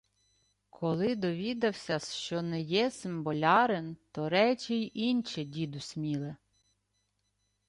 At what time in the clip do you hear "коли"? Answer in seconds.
0.69-1.15